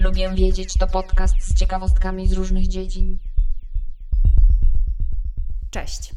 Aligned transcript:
Lubię 0.00 0.30
wiedzieć 0.34 0.74
to 0.74 0.86
podcast 0.86 1.34
z 1.40 1.58
ciekawostkami 1.58 2.28
z 2.28 2.32
różnych 2.32 2.66
dziedzin. 2.68 3.18
Cześć. 5.70 6.12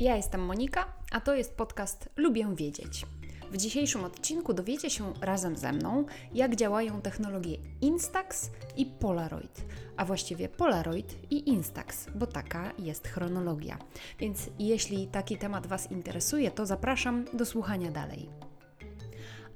Ja 0.00 0.16
jestem 0.16 0.40
Monika, 0.40 0.84
a 1.12 1.20
to 1.20 1.34
jest 1.34 1.56
podcast 1.56 2.08
Lubię 2.16 2.54
wiedzieć. 2.56 3.06
W 3.54 3.56
dzisiejszym 3.56 4.04
odcinku 4.04 4.54
dowiecie 4.54 4.90
się 4.90 5.12
razem 5.20 5.56
ze 5.56 5.72
mną, 5.72 6.04
jak 6.32 6.56
działają 6.56 7.00
technologie 7.00 7.56
Instax 7.80 8.50
i 8.76 8.86
Polaroid, 8.86 9.64
a 9.96 10.04
właściwie 10.04 10.48
Polaroid 10.48 11.32
i 11.32 11.48
Instax, 11.48 12.06
bo 12.14 12.26
taka 12.26 12.72
jest 12.78 13.08
chronologia. 13.08 13.78
Więc 14.18 14.50
jeśli 14.58 15.06
taki 15.06 15.38
temat 15.38 15.66
Was 15.66 15.90
interesuje, 15.90 16.50
to 16.50 16.66
zapraszam 16.66 17.24
do 17.34 17.46
słuchania 17.46 17.90
dalej. 17.90 18.28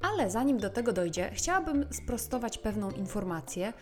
Ale 0.02 0.30
zanim 0.30 0.58
do 0.58 0.70
tego 0.70 0.92
dojdzie, 0.92 1.30
chciałabym 1.34 1.86
sprostować 1.90 2.58
pewną 2.58 2.90
informację, 2.90 3.72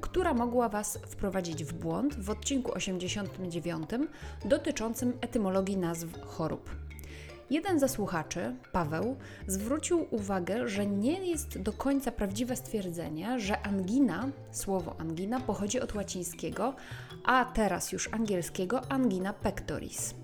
która 0.00 0.34
mogła 0.34 0.68
Was 0.68 0.98
wprowadzić 1.06 1.64
w 1.64 1.72
błąd 1.72 2.20
w 2.20 2.30
odcinku 2.30 2.72
89 2.74 3.90
dotyczącym 4.44 5.12
etymologii 5.20 5.76
nazw 5.76 6.22
chorób. 6.22 6.81
Jeden 7.52 7.80
ze 7.80 7.88
słuchaczy, 7.88 8.54
Paweł, 8.72 9.16
zwrócił 9.46 10.06
uwagę, 10.10 10.68
że 10.68 10.86
nie 10.86 11.26
jest 11.26 11.62
do 11.62 11.72
końca 11.72 12.12
prawdziwe 12.12 12.56
stwierdzenie, 12.56 13.40
że 13.40 13.66
angina, 13.66 14.28
słowo 14.50 14.96
angina, 14.98 15.40
pochodzi 15.40 15.80
od 15.80 15.94
łacińskiego, 15.94 16.74
a 17.24 17.44
teraz 17.44 17.92
już 17.92 18.08
angielskiego 18.12 18.92
angina 18.92 19.32
pectoris. 19.32 20.14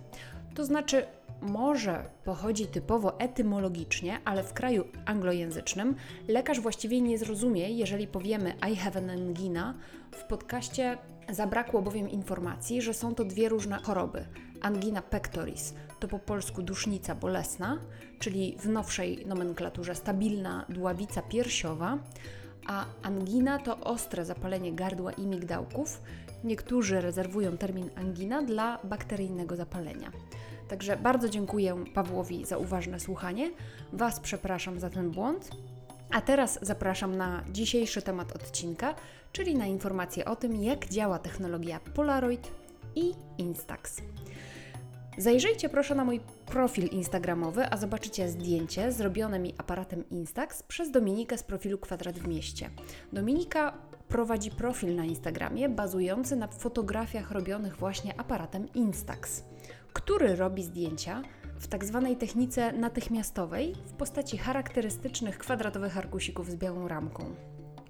To 0.54 0.64
znaczy, 0.64 1.06
może 1.42 2.04
pochodzi 2.24 2.66
typowo 2.66 3.20
etymologicznie, 3.20 4.18
ale 4.24 4.42
w 4.42 4.52
kraju 4.52 4.84
anglojęzycznym 5.04 5.94
lekarz 6.28 6.60
właściwie 6.60 7.00
nie 7.00 7.18
zrozumie, 7.18 7.70
jeżeli 7.70 8.06
powiemy 8.06 8.54
I 8.72 8.76
have 8.76 8.98
an 8.98 9.10
angina. 9.10 9.74
W 10.12 10.24
podcaście 10.24 10.98
zabrakło 11.30 11.82
bowiem 11.82 12.10
informacji, 12.10 12.82
że 12.82 12.94
są 12.94 13.14
to 13.14 13.24
dwie 13.24 13.48
różne 13.48 13.76
choroby. 13.76 14.24
Angina 14.60 15.02
pectoris 15.02 15.74
to 16.00 16.08
po 16.08 16.18
polsku 16.18 16.62
dusznica 16.62 17.14
bolesna, 17.14 17.78
czyli 18.18 18.56
w 18.58 18.68
nowszej 18.68 19.26
nomenklaturze 19.26 19.94
stabilna 19.94 20.64
dławica 20.68 21.22
piersiowa, 21.22 21.98
a 22.66 22.84
angina 23.02 23.58
to 23.58 23.80
ostre 23.80 24.24
zapalenie 24.24 24.72
gardła 24.72 25.12
i 25.12 25.26
migdałków. 25.26 26.00
Niektórzy 26.44 27.00
rezerwują 27.00 27.56
termin 27.56 27.90
angina 27.96 28.42
dla 28.42 28.78
bakteryjnego 28.84 29.56
zapalenia. 29.56 30.12
Także 30.68 30.96
bardzo 30.96 31.28
dziękuję 31.28 31.84
Pawłowi 31.94 32.44
za 32.44 32.58
uważne 32.58 33.00
słuchanie. 33.00 33.50
Was 33.92 34.20
przepraszam 34.20 34.80
za 34.80 34.90
ten 34.90 35.10
błąd. 35.10 35.50
A 36.10 36.20
teraz 36.20 36.58
zapraszam 36.62 37.16
na 37.16 37.44
dzisiejszy 37.52 38.02
temat 38.02 38.36
odcinka, 38.36 38.94
czyli 39.32 39.54
na 39.54 39.66
informacje 39.66 40.24
o 40.24 40.36
tym, 40.36 40.62
jak 40.62 40.88
działa 40.88 41.18
technologia 41.18 41.80
Polaroid 41.94 42.50
i 42.94 43.14
Instax. 43.38 43.96
Zajrzyjcie 45.18 45.68
proszę 45.68 45.94
na 45.94 46.04
mój 46.04 46.20
profil 46.46 46.86
instagramowy, 46.86 47.70
a 47.70 47.76
zobaczycie 47.76 48.28
zdjęcie 48.28 48.92
zrobione 48.92 49.38
mi 49.38 49.54
aparatem 49.58 50.04
Instax 50.10 50.62
przez 50.62 50.90
Dominikę 50.90 51.38
z 51.38 51.42
profilu 51.42 51.78
Kwadrat 51.78 52.18
w 52.18 52.28
Mieście. 52.28 52.70
Dominika 53.12 53.78
prowadzi 54.08 54.50
profil 54.50 54.96
na 54.96 55.04
Instagramie 55.04 55.68
bazujący 55.68 56.36
na 56.36 56.48
fotografiach 56.48 57.30
robionych 57.30 57.76
właśnie 57.76 58.20
aparatem 58.20 58.68
Instax, 58.74 59.44
który 59.92 60.36
robi 60.36 60.62
zdjęcia 60.62 61.22
w 61.58 61.68
tak 61.68 61.84
zwanej 61.84 62.16
technice 62.16 62.72
natychmiastowej 62.72 63.74
w 63.86 63.92
postaci 63.92 64.38
charakterystycznych 64.38 65.38
kwadratowych 65.38 65.98
arkusików 65.98 66.50
z 66.50 66.56
białą 66.56 66.88
ramką. 66.88 67.34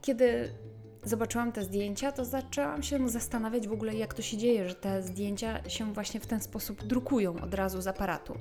Kiedy 0.01 0.51
zobaczyłam 1.05 1.53
te 1.53 1.65
zdjęcia, 1.65 2.13
to 2.13 2.25
zaczęłam 2.25 2.83
się 2.83 3.09
zastanawiać 3.09 3.69
w 3.69 3.73
ogóle, 3.73 3.95
jak 3.95 4.15
to 4.15 4.23
się 4.23 4.37
dzieje, 4.37 4.69
że 4.69 4.75
te 4.75 5.03
zdjęcia 5.03 5.69
się 5.69 5.93
właśnie 5.93 6.21
w 6.21 6.27
ten 6.27 6.41
sposób 6.41 6.85
drukują 6.85 7.41
od 7.41 7.55
razu 7.55 7.81
z 7.81 7.87
aparatu. 7.87 8.35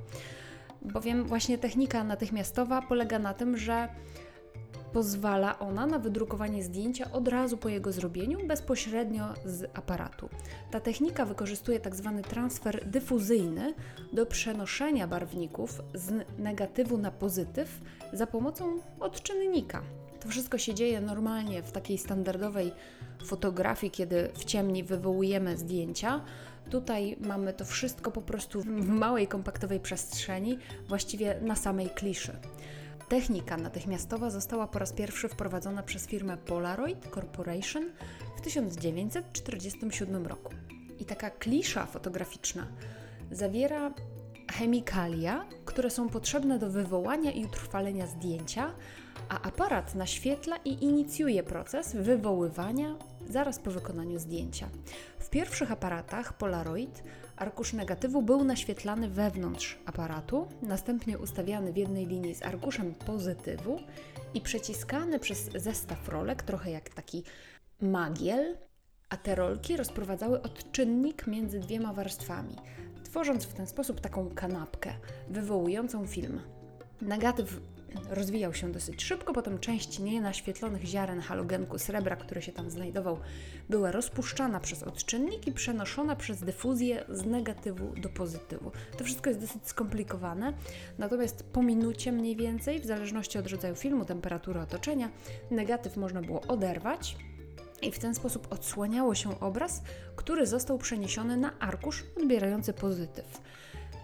Bowiem 0.81 1.23
właśnie 1.23 1.57
technika 1.57 2.03
natychmiastowa 2.03 2.81
polega 2.81 3.19
na 3.19 3.33
tym, 3.33 3.57
że 3.57 3.87
pozwala 4.93 5.59
ona 5.59 5.85
na 5.85 5.99
wydrukowanie 5.99 6.63
zdjęcia 6.63 7.11
od 7.11 7.27
razu 7.27 7.57
po 7.57 7.69
jego 7.69 7.91
zrobieniu, 7.91 8.47
bezpośrednio 8.47 9.33
z 9.45 9.77
aparatu. 9.77 10.29
Ta 10.71 10.79
technika 10.79 11.25
wykorzystuje 11.25 11.79
tak 11.79 11.95
zwany 11.95 12.21
transfer 12.21 12.85
dyfuzyjny 12.85 13.73
do 14.13 14.25
przenoszenia 14.25 15.07
barwników 15.07 15.81
z 15.93 16.25
negatywu 16.39 16.97
na 16.97 17.11
pozytyw 17.11 17.81
za 18.13 18.27
pomocą 18.27 18.79
odczynnika. 18.99 19.81
To 20.27 20.31
wszystko 20.31 20.57
się 20.57 20.73
dzieje 20.73 21.01
normalnie 21.01 21.63
w 21.63 21.71
takiej 21.71 21.97
standardowej 21.97 22.71
fotografii, 23.25 23.91
kiedy 23.91 24.29
w 24.33 24.45
ciemni 24.45 24.83
wywołujemy 24.83 25.57
zdjęcia. 25.57 26.21
Tutaj 26.69 27.17
mamy 27.19 27.53
to 27.53 27.65
wszystko 27.65 28.11
po 28.11 28.21
prostu 28.21 28.61
w 28.61 28.87
małej, 28.87 29.27
kompaktowej 29.27 29.79
przestrzeni, 29.79 30.57
właściwie 30.87 31.39
na 31.41 31.55
samej 31.55 31.89
kliszy. 31.89 32.31
Technika 33.09 33.57
natychmiastowa 33.57 34.29
została 34.29 34.67
po 34.67 34.79
raz 34.79 34.93
pierwszy 34.93 35.29
wprowadzona 35.29 35.83
przez 35.83 36.07
firmę 36.07 36.37
Polaroid 36.37 37.07
Corporation 37.13 37.83
w 38.37 38.41
1947 38.41 40.27
roku. 40.27 40.53
I 40.99 41.05
taka 41.05 41.29
klisza 41.29 41.85
fotograficzna 41.85 42.67
zawiera 43.31 43.93
chemikalia, 44.51 45.45
które 45.65 45.89
są 45.89 46.09
potrzebne 46.09 46.59
do 46.59 46.69
wywołania 46.69 47.31
i 47.31 47.45
utrwalenia 47.45 48.07
zdjęcia, 48.07 48.71
a 49.29 49.41
aparat 49.41 49.95
naświetla 49.95 50.57
i 50.65 50.83
inicjuje 50.83 51.43
proces 51.43 51.95
wywoływania 51.95 52.95
zaraz 53.29 53.59
po 53.59 53.71
wykonaniu 53.71 54.19
zdjęcia. 54.19 54.69
W 55.19 55.29
pierwszych 55.29 55.71
aparatach 55.71 56.33
Polaroid 56.33 57.03
arkusz 57.37 57.73
negatywu 57.73 58.21
był 58.21 58.43
naświetlany 58.43 59.09
wewnątrz 59.09 59.77
aparatu, 59.85 60.47
następnie 60.61 61.17
ustawiany 61.17 61.73
w 61.73 61.77
jednej 61.77 62.05
linii 62.05 62.35
z 62.35 62.43
arkuszem 62.43 62.93
pozytywu 62.93 63.79
i 64.33 64.41
przeciskany 64.41 65.19
przez 65.19 65.49
zestaw 65.55 66.09
rolek, 66.09 66.43
trochę 66.43 66.71
jak 66.71 66.89
taki 66.89 67.23
magiel, 67.81 68.57
a 69.09 69.17
te 69.17 69.35
rolki 69.35 69.77
rozprowadzały 69.77 70.41
odczynnik 70.41 71.27
między 71.27 71.59
dwiema 71.59 71.93
warstwami, 71.93 72.55
tworząc 73.03 73.45
w 73.45 73.53
ten 73.53 73.67
sposób 73.67 74.01
taką 74.01 74.29
kanapkę 74.29 74.93
wywołującą 75.29 76.07
film. 76.07 76.41
Negatyw 77.01 77.59
rozwijał 78.09 78.53
się 78.53 78.71
dosyć 78.71 79.03
szybko, 79.03 79.33
potem 79.33 79.59
część 79.59 79.99
nienaświetlonych 79.99 80.83
ziaren 80.83 81.21
halogenku 81.21 81.79
srebra, 81.79 82.15
który 82.15 82.41
się 82.41 82.51
tam 82.51 82.69
znajdował, 82.69 83.19
była 83.69 83.91
rozpuszczana 83.91 84.59
przez 84.59 84.83
odczynnik 84.83 85.47
i 85.47 85.51
przenoszona 85.51 86.15
przez 86.15 86.43
dyfuzję 86.43 87.05
z 87.09 87.25
negatywu 87.25 87.93
do 88.01 88.09
pozytywu. 88.09 88.71
To 88.97 89.03
wszystko 89.03 89.29
jest 89.29 89.41
dosyć 89.41 89.67
skomplikowane, 89.67 90.53
natomiast 90.97 91.43
po 91.43 91.63
minucie 91.63 92.11
mniej 92.11 92.35
więcej, 92.35 92.79
w 92.79 92.85
zależności 92.85 93.37
od 93.37 93.47
rodzaju 93.47 93.75
filmu, 93.75 94.05
temperatury 94.05 94.59
otoczenia, 94.59 95.09
negatyw 95.51 95.97
można 95.97 96.21
było 96.21 96.41
oderwać 96.41 97.17
i 97.81 97.91
w 97.91 97.99
ten 97.99 98.15
sposób 98.15 98.47
odsłaniało 98.53 99.15
się 99.15 99.39
obraz, 99.39 99.81
który 100.15 100.47
został 100.47 100.77
przeniesiony 100.77 101.37
na 101.37 101.59
arkusz 101.59 102.03
odbierający 102.17 102.73
pozytyw. 102.73 103.41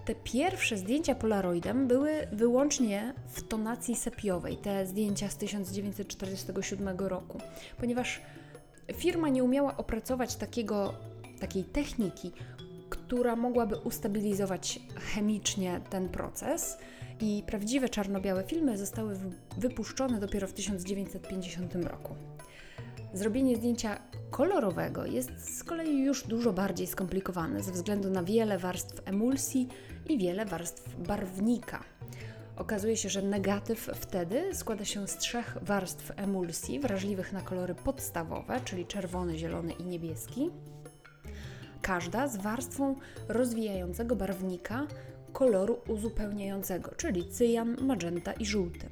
Te 0.04 0.14
pierwsze 0.14 0.76
zdjęcia 0.76 1.14
Polaroidem 1.14 1.88
były 1.88 2.10
wyłącznie 2.32 3.14
w 3.26 3.42
tonacji 3.42 3.96
sepiowej, 3.96 4.56
te 4.56 4.86
zdjęcia 4.86 5.28
z 5.28 5.36
1947 5.36 6.98
roku, 6.98 7.38
ponieważ 7.78 8.20
firma 8.94 9.28
nie 9.28 9.44
umiała 9.44 9.76
opracować 9.76 10.36
takiego, 10.36 10.94
takiej 11.40 11.64
techniki, 11.64 12.32
która 12.90 13.36
mogłaby 13.36 13.76
ustabilizować 13.76 14.80
chemicznie 15.14 15.80
ten 15.90 16.08
proces. 16.08 16.78
I 17.20 17.42
prawdziwe 17.46 17.88
czarno-białe 17.88 18.44
filmy 18.44 18.78
zostały 18.78 19.18
wypuszczone 19.58 20.20
dopiero 20.20 20.46
w 20.46 20.52
1950 20.52 21.74
roku. 21.74 22.14
Zrobienie 23.14 23.56
zdjęcia 23.56 23.98
kolorowego 24.30 25.06
jest 25.06 25.56
z 25.58 25.64
kolei 25.64 26.02
już 26.02 26.26
dużo 26.26 26.52
bardziej 26.52 26.86
skomplikowane 26.86 27.62
ze 27.62 27.72
względu 27.72 28.10
na 28.10 28.22
wiele 28.22 28.58
warstw 28.58 29.08
emulsji 29.08 29.68
i 30.08 30.18
wiele 30.18 30.46
warstw 30.46 30.96
barwnika. 30.96 31.84
Okazuje 32.56 32.96
się, 32.96 33.08
że 33.08 33.22
negatyw 33.22 33.90
wtedy 33.94 34.54
składa 34.54 34.84
się 34.84 35.08
z 35.08 35.16
trzech 35.16 35.56
warstw 35.62 36.12
emulsji 36.16 36.80
wrażliwych 36.80 37.32
na 37.32 37.40
kolory 37.40 37.74
podstawowe, 37.74 38.60
czyli 38.64 38.86
czerwony, 38.86 39.38
zielony 39.38 39.72
i 39.72 39.84
niebieski. 39.84 40.50
Każda 41.82 42.28
z 42.28 42.36
warstwą 42.36 42.96
rozwijającego 43.28 44.16
barwnika 44.16 44.86
koloru 45.32 45.78
uzupełniającego, 45.88 46.90
czyli 46.96 47.28
cyjan, 47.28 47.76
magenta 47.80 48.32
i 48.32 48.46
żółty. 48.46 48.88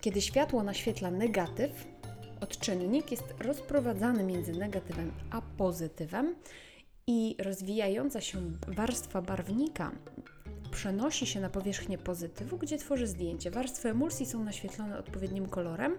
Kiedy 0.00 0.20
światło 0.20 0.62
naświetla 0.62 1.10
negatyw, 1.10 1.97
Odczynnik 2.40 3.10
jest 3.10 3.34
rozprowadzany 3.40 4.24
między 4.24 4.52
negatywem 4.52 5.12
a 5.30 5.42
pozytywem 5.42 6.34
i 7.06 7.36
rozwijająca 7.38 8.20
się 8.20 8.38
warstwa 8.68 9.22
barwnika 9.22 9.92
przenosi 10.70 11.26
się 11.26 11.40
na 11.40 11.48
powierzchnię 11.48 11.98
pozytywu, 11.98 12.58
gdzie 12.58 12.78
tworzy 12.78 13.06
zdjęcie. 13.06 13.50
Warstwy 13.50 13.88
emulsji 13.88 14.26
są 14.26 14.44
naświetlone 14.44 14.98
odpowiednim 14.98 15.48
kolorem 15.48 15.96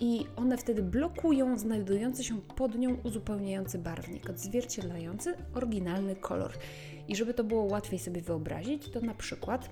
i 0.00 0.26
one 0.36 0.58
wtedy 0.58 0.82
blokują 0.82 1.58
znajdujący 1.58 2.24
się 2.24 2.40
pod 2.40 2.78
nią 2.78 2.96
uzupełniający 3.02 3.78
barwnik, 3.78 4.30
odzwierciedlający 4.30 5.34
oryginalny 5.54 6.16
kolor. 6.16 6.52
I 7.08 7.16
żeby 7.16 7.34
to 7.34 7.44
było 7.44 7.62
łatwiej 7.62 7.98
sobie 7.98 8.20
wyobrazić, 8.20 8.90
to 8.90 9.00
na 9.00 9.14
przykład, 9.14 9.70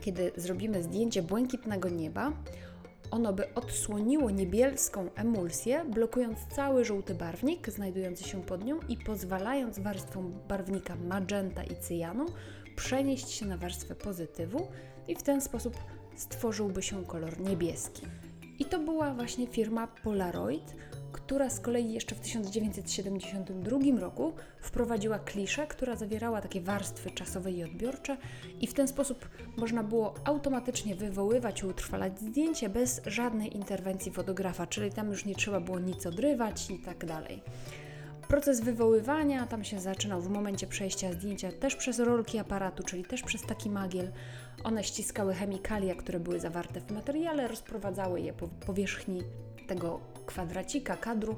kiedy 0.00 0.32
zrobimy 0.36 0.82
zdjęcie 0.82 1.22
błękitnego 1.22 1.88
nieba, 1.88 2.32
ono 3.10 3.32
by 3.32 3.54
odsłoniło 3.54 4.30
niebieską 4.30 5.10
emulsję, 5.14 5.84
blokując 5.84 6.38
cały 6.56 6.84
żółty 6.84 7.14
barwnik 7.14 7.68
znajdujący 7.68 8.24
się 8.24 8.42
pod 8.42 8.64
nią 8.64 8.80
i 8.88 8.96
pozwalając 8.96 9.78
warstwom 9.78 10.32
barwnika 10.48 10.96
magenta 10.96 11.64
i 11.64 11.76
cyjanu 11.76 12.26
przenieść 12.76 13.30
się 13.30 13.46
na 13.46 13.56
warstwę 13.56 13.94
pozytywu 13.94 14.68
i 15.08 15.16
w 15.16 15.22
ten 15.22 15.40
sposób 15.40 15.74
stworzyłby 16.16 16.82
się 16.82 17.04
kolor 17.04 17.40
niebieski. 17.40 18.02
I 18.58 18.64
to 18.64 18.78
była 18.78 19.14
właśnie 19.14 19.46
firma 19.46 19.86
Polaroid, 19.86 20.74
która 21.12 21.50
z 21.50 21.60
kolei 21.60 21.92
jeszcze 21.92 22.14
w 22.14 22.20
1972 22.20 24.00
roku 24.00 24.32
wprowadziła 24.60 25.18
kliszę, 25.18 25.66
która 25.66 25.96
zawierała 25.96 26.40
takie 26.40 26.60
warstwy 26.60 27.10
czasowe 27.10 27.52
i 27.52 27.64
odbiorcze, 27.64 28.16
i 28.60 28.66
w 28.66 28.74
ten 28.74 28.88
sposób 28.88 29.28
można 29.56 29.82
było 29.82 30.14
automatycznie 30.24 30.94
wywoływać 30.94 31.62
i 31.62 31.66
utrwalać 31.66 32.20
zdjęcie 32.20 32.68
bez 32.68 33.00
żadnej 33.06 33.56
interwencji 33.56 34.12
fotografa, 34.12 34.66
czyli 34.66 34.92
tam 34.92 35.10
już 35.10 35.24
nie 35.24 35.34
trzeba 35.34 35.60
było 35.60 35.78
nic 35.78 36.06
odrywać 36.06 36.70
i 36.70 36.78
tak 36.78 37.06
dalej. 37.06 37.42
Proces 38.28 38.60
wywoływania 38.60 39.46
tam 39.46 39.64
się 39.64 39.80
zaczynał 39.80 40.20
w 40.20 40.28
momencie 40.28 40.66
przejścia 40.66 41.12
zdjęcia 41.12 41.52
też 41.52 41.76
przez 41.76 41.98
rolki 41.98 42.38
aparatu, 42.38 42.82
czyli 42.82 43.04
też 43.04 43.22
przez 43.22 43.42
taki 43.42 43.70
magiel. 43.70 44.12
One 44.64 44.84
ściskały 44.84 45.34
chemikalia, 45.34 45.94
które 45.94 46.20
były 46.20 46.40
zawarte 46.40 46.80
w 46.80 46.90
materiale, 46.90 47.48
rozprowadzały 47.48 48.20
je 48.20 48.32
po 48.32 48.48
powierzchni 48.48 49.22
tego 49.66 50.00
kwadracika 50.26 50.96
kadru. 50.96 51.36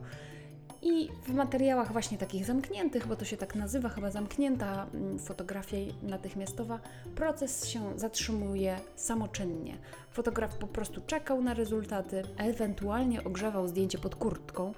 I 0.83 1.09
w 1.27 1.35
materiałach 1.35 1.93
właśnie 1.93 2.19
takich 2.19 2.45
zamkniętych, 2.45 3.07
bo 3.07 3.17
to 3.17 3.25
się 3.25 3.37
tak 3.37 3.55
nazywa, 3.55 3.89
chyba 3.89 4.11
zamknięta 4.11 4.87
mm, 4.95 5.19
fotografia 5.19 5.77
natychmiastowa, 6.03 6.81
proces 7.15 7.67
się 7.67 7.99
zatrzymuje 7.99 8.81
samoczynnie. 8.97 9.79
Fotograf 10.11 10.57
po 10.57 10.67
prostu 10.67 11.01
czekał 11.07 11.43
na 11.43 11.55
rezultaty, 11.55 12.23
ewentualnie 12.37 13.25
ogrzewał 13.25 13.69
zdjęcie 13.69 13.99
pod 13.99 14.15
kurtką 14.15 14.73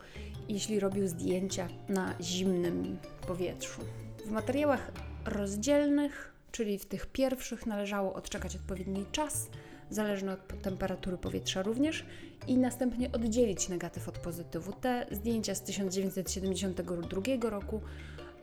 jeśli 0.51 0.81
robił 0.81 1.09
zdjęcia 1.09 1.69
na 1.89 2.15
zimnym 2.21 2.99
powietrzu. 3.27 3.81
W 4.27 4.31
materiałach 4.31 4.93
rozdzielnych, 5.27 6.33
czyli 6.53 6.79
w 6.79 6.87
tych 6.87 7.07
pierwszych, 7.07 7.67
należało 7.67 8.15
odczekać 8.15 8.57
odpowiedni 8.57 9.07
czas, 9.13 9.49
zależny 9.91 10.33
od 10.33 10.63
temperatury 10.63 11.17
powietrza 11.19 11.63
również, 11.63 12.05
i 12.47 12.59
następnie 12.59 13.13
oddzielić 13.13 13.69
negatyw 13.69 14.09
od 14.09 14.19
pozytywu. 14.19 14.73
Te 14.73 15.07
zdjęcia 15.11 15.55
z 15.55 15.63
1972 15.63 17.51
roku, 17.51 17.81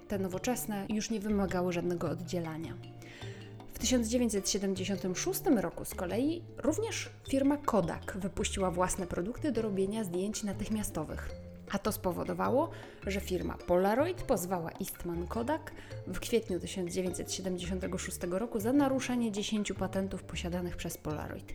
te 0.08 0.20
nowoczesne, 0.20 0.86
już 0.90 1.10
nie 1.10 1.20
wymagały 1.20 1.74
żadnego 1.74 2.10
oddzielania. 2.10 2.74
W 3.74 3.80
1976 3.80 5.42
roku 5.62 5.86
z 5.86 5.96
kolei 5.96 6.42
również 6.58 7.10
firma 7.30 7.58
Kodak 7.58 8.18
wypuściła 8.18 8.72
własne 8.72 9.08
produkty 9.08 9.52
do 9.52 9.62
robienia 9.62 10.04
zdjęć 10.04 10.44
natychmiastowych. 10.44 11.47
A 11.72 11.80
to 11.80 11.92
spowodowało, 11.92 12.69
że 13.08 13.19
firma 13.19 13.58
Polaroid 13.68 14.24
pozwała 14.24 14.72
Eastman 14.72 15.28
Kodak 15.28 15.72
w 16.08 16.19
kwietniu 16.19 16.60
1976 16.60 18.18
roku 18.31 18.60
za 18.60 18.74
naruszenie 18.74 19.31
10 19.31 19.74
patentów 19.74 20.24
posiadanych 20.24 20.75
przez 20.75 20.98
Polaroid. 20.98 21.54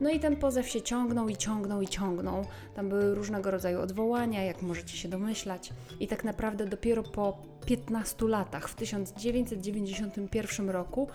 No 0.00 0.10
i 0.10 0.20
ten 0.20 0.36
pozew 0.36 0.68
się 0.68 0.82
ciągnął 0.82 1.28
i 1.28 1.36
ciągnął 1.36 1.82
i 1.82 1.88
ciągnął. 1.88 2.44
Tam 2.74 2.88
były 2.88 3.14
różnego 3.14 3.50
rodzaju 3.50 3.80
odwołania, 3.80 4.42
jak 4.42 4.62
możecie 4.62 4.96
się 4.96 5.08
domyślać. 5.08 5.72
I 6.00 6.08
tak 6.08 6.24
naprawdę 6.24 6.66
dopiero 6.66 7.02
po 7.02 7.38
15 7.66 8.28
latach, 8.28 8.68
w 8.68 8.74
1991 8.74 10.70
roku, 10.70 11.08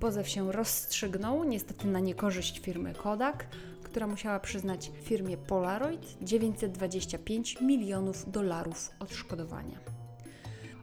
pozew 0.00 0.28
się 0.28 0.52
rozstrzygnął, 0.52 1.44
niestety 1.44 1.86
na 1.86 2.00
niekorzyść 2.00 2.60
firmy 2.60 2.94
Kodak, 2.94 3.46
która 3.94 4.06
musiała 4.06 4.40
przyznać 4.40 4.90
firmie 5.02 5.36
Polaroid 5.36 6.16
925 6.22 7.60
milionów 7.60 8.30
dolarów 8.30 8.90
odszkodowania. 8.98 9.78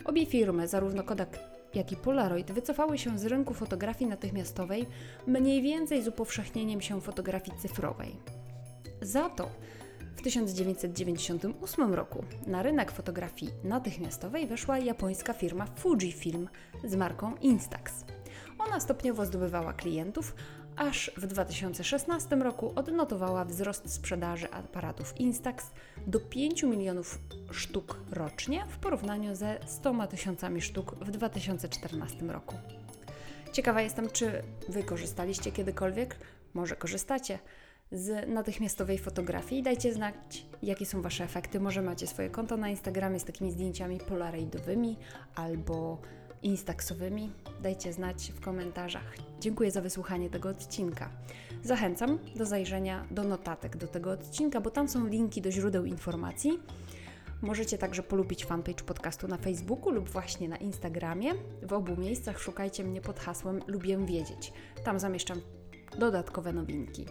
Obie 0.05 0.25
firmy, 0.25 0.67
zarówno 0.67 1.03
Kodak 1.03 1.39
jak 1.73 1.91
i 1.91 1.95
Polaroid, 1.95 2.51
wycofały 2.51 2.97
się 2.97 3.19
z 3.19 3.25
rynku 3.25 3.53
fotografii 3.53 4.09
natychmiastowej 4.09 4.85
mniej 5.27 5.61
więcej 5.61 6.03
z 6.03 6.07
upowszechnieniem 6.07 6.81
się 6.81 7.01
fotografii 7.01 7.57
cyfrowej. 7.57 8.15
Za 9.01 9.29
to 9.29 9.49
w 10.15 10.21
1998 10.21 11.93
roku 11.93 12.23
na 12.47 12.63
rynek 12.63 12.91
fotografii 12.91 13.51
natychmiastowej 13.63 14.47
weszła 14.47 14.79
japońska 14.79 15.33
firma 15.33 15.65
Fujifilm 15.65 16.49
z 16.83 16.95
marką 16.95 17.35
Instax. 17.35 18.05
Ona 18.59 18.79
stopniowo 18.79 19.25
zdobywała 19.25 19.73
klientów, 19.73 20.35
aż 20.75 21.11
w 21.17 21.27
2016 21.27 22.35
roku 22.35 22.73
odnotowała 22.75 23.45
wzrost 23.45 23.93
sprzedaży 23.93 24.51
aparatów 24.51 25.19
Instax 25.19 25.71
do 26.07 26.19
5 26.19 26.63
milionów 26.63 27.19
sztuk 27.51 27.99
rocznie 28.11 28.65
w 28.69 28.77
porównaniu 28.77 29.35
ze 29.35 29.59
100 29.65 30.07
tysiącami 30.07 30.61
sztuk 30.61 30.95
w 30.95 31.11
2014 31.11 32.25
roku. 32.25 32.55
Ciekawa 33.51 33.81
jestem, 33.81 34.09
czy 34.09 34.43
Wy 34.69 34.83
korzystaliście 34.83 35.51
kiedykolwiek, 35.51 36.15
może 36.53 36.75
korzystacie 36.75 37.39
z 37.91 38.29
natychmiastowej 38.29 38.97
fotografii. 38.97 39.63
Dajcie 39.63 39.93
znać, 39.93 40.45
jakie 40.63 40.85
są 40.85 41.01
Wasze 41.01 41.23
efekty. 41.23 41.59
Może 41.59 41.81
macie 41.81 42.07
swoje 42.07 42.29
konto 42.29 42.57
na 42.57 42.69
Instagramie 42.69 43.19
z 43.19 43.23
takimi 43.23 43.51
zdjęciami 43.51 43.99
polaroidowymi 43.99 44.97
albo 45.35 46.01
instaxowymi? 46.43 47.31
Dajcie 47.61 47.93
znać 47.93 48.31
w 48.35 48.39
komentarzach. 48.39 49.15
Dziękuję 49.39 49.71
za 49.71 49.81
wysłuchanie 49.81 50.29
tego 50.29 50.49
odcinka. 50.49 51.09
Zachęcam 51.63 52.19
do 52.35 52.45
zajrzenia 52.45 53.05
do 53.11 53.23
notatek 53.23 53.77
do 53.77 53.87
tego 53.87 54.11
odcinka, 54.11 54.61
bo 54.61 54.69
tam 54.69 54.89
są 54.89 55.07
linki 55.07 55.41
do 55.41 55.51
źródeł 55.51 55.85
informacji. 55.85 56.59
Możecie 57.41 57.77
także 57.77 58.03
polubić 58.03 58.45
fanpage 58.45 58.83
podcastu 58.83 59.27
na 59.27 59.37
Facebooku 59.37 59.91
lub 59.91 60.09
właśnie 60.09 60.49
na 60.49 60.57
Instagramie. 60.57 61.31
W 61.63 61.73
obu 61.73 62.01
miejscach 62.01 62.39
szukajcie 62.39 62.83
mnie 62.83 63.01
pod 63.01 63.19
hasłem 63.19 63.61
Lubię 63.67 64.05
Wiedzieć. 64.05 64.53
Tam 64.83 64.99
zamieszczam 64.99 65.41
dodatkowe 65.99 66.53
nowinki. 66.53 67.05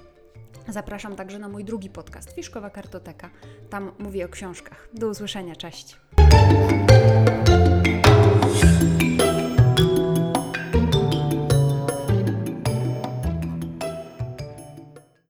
Zapraszam 0.69 1.17
także 1.17 1.39
na 1.39 1.49
mój 1.49 1.65
drugi 1.65 1.91
podcast, 1.91 2.33
Fiszkowa 2.33 2.71
Kartoteka. 2.71 3.31
Tam 3.71 3.93
mówię 3.99 4.27
o 4.27 4.29
książkach. 4.29 4.89
Do 4.95 5.09
usłyszenia, 5.09 5.57
cześć! 5.57 5.97